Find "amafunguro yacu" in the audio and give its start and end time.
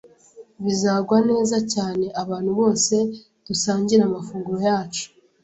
4.09-5.05